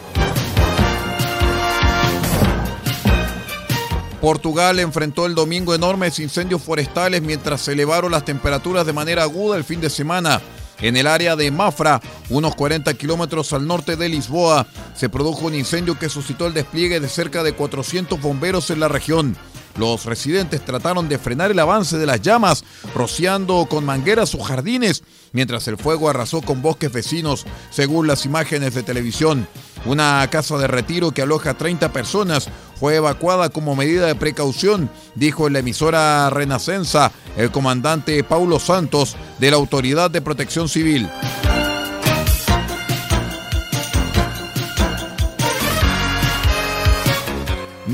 Portugal 4.18 4.78
enfrentó 4.78 5.26
el 5.26 5.34
domingo 5.34 5.74
enormes 5.74 6.18
incendios 6.20 6.62
forestales 6.62 7.20
mientras 7.20 7.60
se 7.60 7.72
elevaron 7.72 8.12
las 8.12 8.24
temperaturas 8.24 8.86
de 8.86 8.94
manera 8.94 9.24
aguda 9.24 9.58
el 9.58 9.64
fin 9.64 9.82
de 9.82 9.90
semana. 9.90 10.40
En 10.80 10.96
el 10.96 11.06
área 11.06 11.36
de 11.36 11.50
Mafra, 11.50 12.00
unos 12.30 12.54
40 12.54 12.94
kilómetros 12.94 13.52
al 13.52 13.66
norte 13.66 13.96
de 13.96 14.08
Lisboa, 14.08 14.66
se 14.94 15.10
produjo 15.10 15.46
un 15.46 15.54
incendio 15.54 15.98
que 15.98 16.08
suscitó 16.08 16.46
el 16.46 16.54
despliegue 16.54 16.98
de 16.98 17.08
cerca 17.10 17.42
de 17.42 17.52
400 17.52 18.18
bomberos 18.22 18.70
en 18.70 18.80
la 18.80 18.88
región. 18.88 19.36
Los 19.76 20.04
residentes 20.04 20.64
trataron 20.64 21.08
de 21.08 21.18
frenar 21.18 21.50
el 21.50 21.58
avance 21.58 21.98
de 21.98 22.06
las 22.06 22.22
llamas, 22.22 22.64
rociando 22.94 23.66
con 23.68 23.84
mangueras 23.84 24.28
sus 24.30 24.46
jardines, 24.46 25.02
mientras 25.32 25.66
el 25.68 25.76
fuego 25.76 26.08
arrasó 26.08 26.42
con 26.42 26.62
bosques 26.62 26.92
vecinos, 26.92 27.44
según 27.70 28.06
las 28.06 28.24
imágenes 28.24 28.74
de 28.74 28.82
televisión. 28.82 29.48
Una 29.84 30.26
casa 30.30 30.56
de 30.58 30.66
retiro 30.66 31.10
que 31.10 31.22
aloja 31.22 31.54
30 31.54 31.92
personas 31.92 32.48
fue 32.78 32.96
evacuada 32.96 33.48
como 33.48 33.76
medida 33.76 34.06
de 34.06 34.14
precaución, 34.14 34.90
dijo 35.14 35.46
en 35.46 35.54
la 35.54 35.58
emisora 35.58 36.30
Renacenza 36.30 37.12
el 37.36 37.50
comandante 37.50 38.22
Paulo 38.24 38.58
Santos 38.58 39.16
de 39.38 39.50
la 39.50 39.56
Autoridad 39.56 40.10
de 40.10 40.22
Protección 40.22 40.68
Civil. 40.68 41.08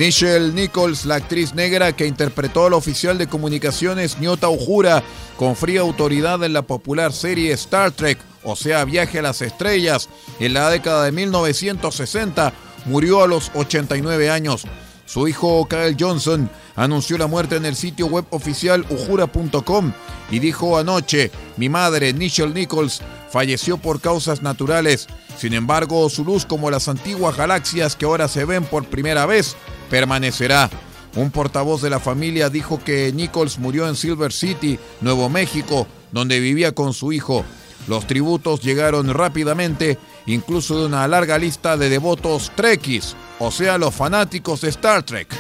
Nichelle 0.01 0.55
Nichols, 0.55 1.05
la 1.05 1.17
actriz 1.17 1.53
negra 1.53 1.93
que 1.93 2.07
interpretó 2.07 2.65
al 2.65 2.73
oficial 2.73 3.19
de 3.19 3.27
comunicaciones 3.27 4.19
Nyota 4.19 4.49
Ujura 4.49 5.03
con 5.37 5.55
fría 5.55 5.83
autoridad 5.83 6.43
en 6.43 6.55
la 6.55 6.63
popular 6.63 7.13
serie 7.13 7.53
Star 7.53 7.91
Trek, 7.91 8.17
o 8.43 8.57
sea, 8.57 8.87
Viaje 8.87 9.19
a 9.19 9.23
las 9.23 9.43
Estrellas, 9.43 10.09
en 10.39 10.55
la 10.55 10.71
década 10.71 11.05
de 11.05 11.13
1960, 11.13 12.55
murió 12.87 13.23
a 13.23 13.27
los 13.27 13.51
89 13.55 14.31
años. 14.31 14.63
Su 15.05 15.29
hijo 15.29 15.69
Kyle 15.69 15.95
Johnson 16.01 16.49
anunció 16.77 17.19
la 17.19 17.27
muerte 17.27 17.57
en 17.57 17.67
el 17.67 17.77
sitio 17.77 18.07
web 18.07 18.25
oficial 18.31 18.87
ujura.com 18.89 19.93
y 20.31 20.39
dijo 20.39 20.79
anoche, 20.79 21.31
mi 21.59 21.69
madre, 21.69 22.15
Nichelle 22.15 22.55
Nichols, 22.55 23.03
falleció 23.29 23.77
por 23.77 24.01
causas 24.01 24.41
naturales. 24.41 25.09
Sin 25.37 25.53
embargo, 25.53 26.09
su 26.09 26.25
luz 26.25 26.47
como 26.47 26.71
las 26.71 26.89
antiguas 26.89 27.37
galaxias 27.37 27.97
que 27.97 28.07
ahora 28.07 28.29
se 28.29 28.47
ven 28.47 28.65
por 28.65 28.87
primera 28.87 29.27
vez 29.27 29.57
permanecerá. 29.91 30.71
Un 31.17 31.31
portavoz 31.31 31.83
de 31.83 31.91
la 31.91 32.01
familia 32.01 32.49
dijo 32.49 32.83
que 32.83 33.13
Nichols 33.13 33.59
murió 33.59 33.89
en 33.89 33.97
Silver 33.97 34.33
City, 34.33 34.79
Nuevo 35.01 35.29
México, 35.29 35.87
donde 36.13 36.41
vivía 36.41 36.73
con 36.73 36.95
su 36.95 37.13
hijo. 37.13 37.45
Los 37.89 38.07
tributos 38.07 38.63
llegaron 38.63 39.13
rápidamente, 39.13 39.99
incluso 40.27 40.79
de 40.79 40.87
una 40.87 41.09
larga 41.09 41.37
lista 41.39 41.77
de 41.77 41.89
devotos 41.89 42.53
Trekkies, 42.55 43.17
o 43.41 43.51
sea, 43.51 43.79
los 43.79 43.95
fanáticos 43.95 44.61
de 44.61 44.69
Star 44.69 45.03
Trek. 45.03 45.35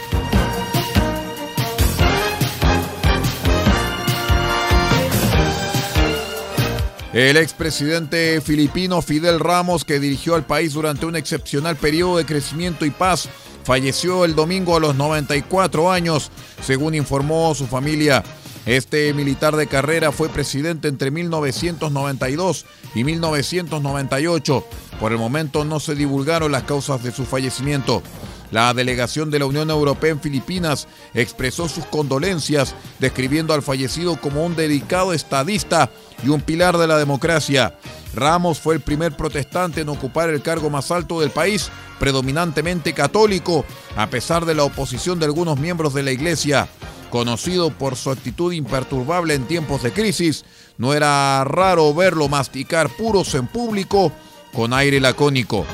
El 7.13 7.37
expresidente 7.37 8.41
filipino 8.41 9.03
Fidel 9.03 9.41
Ramos, 9.41 9.85
que 9.85 9.99
dirigió 9.99 10.37
al 10.37 10.47
país 10.47 10.75
durante 10.75 11.07
un 11.07 11.17
excepcional 11.17 11.75
periodo 11.77 12.19
de 12.19 12.25
crecimiento 12.25 12.85
y 12.85 12.91
paz, 12.91 13.29
falleció 13.65 14.25
el 14.25 14.35
domingo 14.35 14.77
a 14.77 14.81
los 14.81 14.95
94 14.97 15.91
años, 15.91 16.31
según 16.63 16.95
informó 16.95 17.55
su 17.55 17.67
familia. 17.67 18.23
Este 18.67 19.13
militar 19.15 19.57
de 19.57 19.67
carrera 19.67 20.13
fue 20.13 20.29
presidente 20.29 20.89
entre 20.89 21.11
1992 21.11 22.67
y 22.95 23.05
1998. 23.05 24.65
Por 25.01 25.13
el 25.13 25.19
momento 25.19 25.65
no 25.65 25.81
se 25.81 25.95
divulgaron 25.95 26.53
las 26.53 26.65
causas 26.65 27.03
de 27.03 27.11
su 27.11 27.25
fallecimiento. 27.25 28.03
La 28.51 28.75
delegación 28.75 29.31
de 29.31 29.39
la 29.39 29.47
Unión 29.47 29.71
Europea 29.71 30.11
en 30.11 30.21
Filipinas 30.21 30.89
expresó 31.15 31.69
sus 31.69 31.85
condolencias, 31.87 32.75
describiendo 32.99 33.55
al 33.55 33.63
fallecido 33.63 34.21
como 34.21 34.45
un 34.45 34.57
dedicado 34.57 35.13
estadista 35.13 35.91
y 36.25 36.29
un 36.29 36.41
pilar 36.41 36.77
de 36.77 36.89
la 36.89 36.99
democracia. 36.99 37.79
Ramos 38.15 38.59
fue 38.59 38.75
el 38.75 38.81
primer 38.81 39.17
protestante 39.17 39.83
en 39.83 39.89
ocupar 39.89 40.31
el 40.31 40.43
cargo 40.43 40.69
más 40.69 40.91
alto 40.91 41.21
del 41.21 41.31
país, 41.31 41.71
predominantemente 42.01 42.95
católico, 42.95 43.65
a 43.95 44.09
pesar 44.09 44.47
de 44.47 44.57
la 44.57 44.65
oposición 44.65 45.21
de 45.21 45.27
algunos 45.27 45.61
miembros 45.61 45.95
de 45.95 46.03
la 46.03 46.11
Iglesia. 46.11 46.69
Conocido 47.11 47.71
por 47.71 47.95
su 47.95 48.11
actitud 48.11 48.53
imperturbable 48.53 49.35
en 49.35 49.47
tiempos 49.47 49.83
de 49.83 49.93
crisis, 49.93 50.45
no 50.79 50.95
era 50.95 51.45
raro 51.45 51.93
verlo 51.95 52.29
masticar 52.29 52.89
puros 52.89 53.35
en 53.35 53.47
público 53.47 54.11
con 54.53 54.73
aire 54.73 54.99
lacónico. 54.99 55.67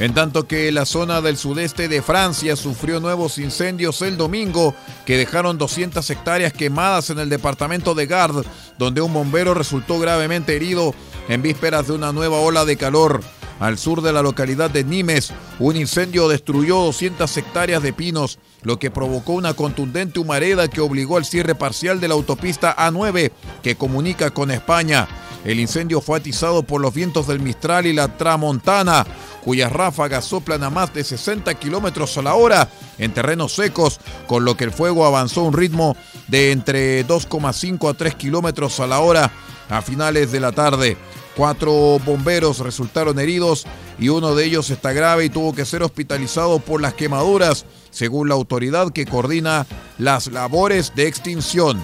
En 0.00 0.12
tanto 0.12 0.48
que 0.48 0.72
la 0.72 0.86
zona 0.86 1.20
del 1.20 1.36
sudeste 1.36 1.86
de 1.86 2.02
Francia 2.02 2.56
sufrió 2.56 2.98
nuevos 2.98 3.38
incendios 3.38 4.02
el 4.02 4.16
domingo 4.16 4.74
que 5.06 5.16
dejaron 5.16 5.56
200 5.56 6.08
hectáreas 6.10 6.52
quemadas 6.52 7.10
en 7.10 7.20
el 7.20 7.28
departamento 7.28 7.94
de 7.94 8.06
Gard, 8.06 8.44
donde 8.76 9.00
un 9.00 9.14
bombero 9.14 9.54
resultó 9.54 10.00
gravemente 10.00 10.56
herido 10.56 10.94
en 11.28 11.42
vísperas 11.42 11.86
de 11.86 11.92
una 11.92 12.12
nueva 12.12 12.38
ola 12.38 12.64
de 12.64 12.76
calor. 12.76 13.20
Al 13.60 13.78
sur 13.78 14.02
de 14.02 14.12
la 14.12 14.20
localidad 14.20 14.68
de 14.68 14.82
Nimes, 14.82 15.32
un 15.60 15.76
incendio 15.76 16.28
destruyó 16.28 16.80
200 16.80 17.36
hectáreas 17.36 17.80
de 17.80 17.92
pinos, 17.92 18.40
lo 18.62 18.80
que 18.80 18.90
provocó 18.90 19.34
una 19.34 19.54
contundente 19.54 20.18
humareda 20.18 20.66
que 20.66 20.80
obligó 20.80 21.18
al 21.18 21.24
cierre 21.24 21.54
parcial 21.54 22.00
de 22.00 22.08
la 22.08 22.14
autopista 22.14 22.74
A9 22.76 23.30
que 23.62 23.76
comunica 23.76 24.32
con 24.32 24.50
España. 24.50 25.06
El 25.44 25.60
incendio 25.60 26.00
fue 26.00 26.18
atizado 26.18 26.62
por 26.62 26.80
los 26.80 26.94
vientos 26.94 27.26
del 27.26 27.40
Mistral 27.40 27.86
y 27.86 27.92
la 27.92 28.16
Tramontana, 28.16 29.06
cuyas 29.44 29.70
ráfagas 29.70 30.24
soplan 30.24 30.64
a 30.64 30.70
más 30.70 30.94
de 30.94 31.04
60 31.04 31.52
kilómetros 31.54 32.16
a 32.16 32.22
la 32.22 32.34
hora 32.34 32.68
en 32.98 33.12
terrenos 33.12 33.54
secos, 33.54 34.00
con 34.26 34.44
lo 34.44 34.56
que 34.56 34.64
el 34.64 34.72
fuego 34.72 35.04
avanzó 35.04 35.42
a 35.42 35.44
un 35.44 35.52
ritmo 35.52 35.96
de 36.28 36.50
entre 36.50 37.06
2,5 37.06 37.90
a 37.90 37.94
3 37.94 38.14
kilómetros 38.14 38.80
a 38.80 38.86
la 38.86 39.00
hora 39.00 39.30
a 39.68 39.82
finales 39.82 40.32
de 40.32 40.40
la 40.40 40.52
tarde. 40.52 40.96
Cuatro 41.36 41.98
bomberos 42.06 42.60
resultaron 42.60 43.18
heridos 43.18 43.66
y 43.98 44.08
uno 44.08 44.34
de 44.34 44.44
ellos 44.44 44.70
está 44.70 44.92
grave 44.92 45.24
y 45.24 45.30
tuvo 45.30 45.52
que 45.52 45.64
ser 45.64 45.82
hospitalizado 45.82 46.60
por 46.60 46.80
las 46.80 46.94
quemaduras, 46.94 47.66
según 47.90 48.28
la 48.28 48.34
autoridad 48.34 48.92
que 48.92 49.04
coordina 49.04 49.66
las 49.98 50.28
labores 50.28 50.94
de 50.94 51.08
extinción. 51.08 51.82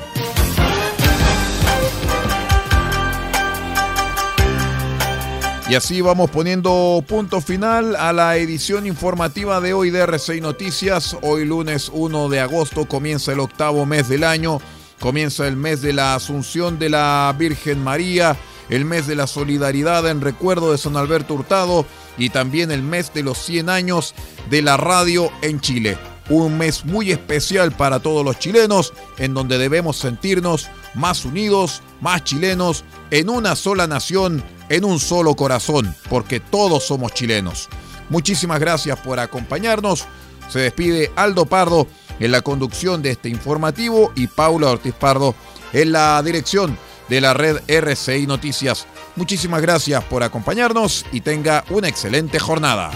Y 5.71 5.77
así 5.77 6.01
vamos 6.01 6.31
poniendo 6.31 7.01
punto 7.07 7.41
final 7.41 7.95
a 7.95 8.13
la 8.13 8.37
edición 8.37 8.89
informativa 8.89 9.61
de 9.61 9.73
hoy 9.73 9.91
de 9.91 10.05
R6 10.05 10.43
Noticias. 10.43 11.17
Hoy 11.23 11.45
lunes 11.45 11.93
1 11.95 12.29
de 12.29 12.41
agosto 12.41 12.87
comienza 12.87 13.31
el 13.31 13.39
octavo 13.39 13.87
mes 13.87 14.09
del 14.09 14.25
año, 14.25 14.61
comienza 14.99 15.47
el 15.47 15.55
mes 15.55 15.81
de 15.81 15.93
la 15.93 16.17
Asunción 16.17 16.81
de 16.81 16.89
la 16.89 17.33
Virgen 17.39 17.85
María, 17.85 18.37
el 18.69 18.85
mes 18.85 19.07
de 19.07 19.15
la 19.15 19.29
solidaridad 19.29 20.09
en 20.09 20.21
recuerdo 20.21 20.73
de 20.73 20.79
San 20.79 20.97
Alberto 20.97 21.35
Hurtado 21.35 21.87
y 22.19 22.31
también 22.31 22.73
el 22.73 22.83
mes 22.83 23.15
de 23.15 23.23
los 23.23 23.39
100 23.39 23.69
años 23.69 24.17
de 24.51 24.63
la 24.63 24.77
radio 24.77 25.31
en 25.41 25.61
Chile. 25.61 25.97
un 26.31 26.59
mes 26.59 26.85
muy 26.85 27.13
especial 27.13 27.71
para 27.73 27.99
todos 28.01 28.25
los 28.25 28.39
chilenos, 28.41 28.93
en 29.19 29.35
donde 29.35 29.59
debemos 29.59 29.99
sentirnos 29.99 30.69
más 30.95 31.25
unidos, 31.25 31.83
más 32.01 32.23
chilenos, 32.23 32.85
en 33.11 33.29
una 33.29 33.57
sola 33.57 33.89
nación, 33.89 34.43
en 34.71 34.87
un 34.87 34.99
solo 34.99 35.35
corazón, 35.35 35.95
porque 36.09 36.41
todos 36.41 36.87
somos 36.87 37.13
chilenos. 37.13 37.69
Muchísimas 38.09 38.59
gracias 38.59 38.99
por 39.01 39.21
acompañarnos. 39.21 40.07
Se 40.49 40.61
despide 40.61 41.13
Aldo 41.15 41.45
Pardo 41.45 41.87
en 42.19 42.33
la 42.33 42.41
conducción 42.41 43.03
de 43.03 43.11
este 43.11 43.29
informativo 43.29 44.13
y 44.17 44.27
Paula 44.27 44.71
Ortiz 44.71 44.95
Pardo 44.95 45.35
en 45.75 45.93
la 45.93 46.23
dirección 46.23 46.79
de 47.11 47.21
la 47.21 47.35
red 47.35 47.59
RCI 47.67 48.27
Noticias. 48.27 48.87
Muchísimas 49.17 49.61
gracias 49.61 50.03
por 50.05 50.23
acompañarnos 50.23 51.05
y 51.13 51.21
tenga 51.21 51.65
una 51.71 51.89
excelente 51.89 52.39
jornada. 52.39 52.91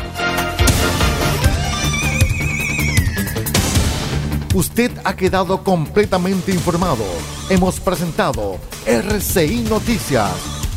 Usted 4.54 4.92
ha 5.02 5.16
quedado 5.16 5.64
completamente 5.64 6.52
informado. 6.52 7.04
Hemos 7.50 7.80
presentado 7.80 8.60
RCI 8.86 9.66
Noticias, 9.68 10.30